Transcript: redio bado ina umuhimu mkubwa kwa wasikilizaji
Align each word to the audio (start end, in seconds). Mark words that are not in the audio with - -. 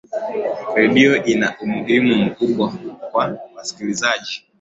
redio 0.75 1.11
bado 1.11 1.25
ina 1.33 1.47
umuhimu 1.61 2.13
mkubwa 2.25 2.67
kwa 3.11 3.39
wasikilizaji 3.55 4.33